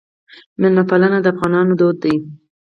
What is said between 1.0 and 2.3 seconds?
د افغانانو دود دی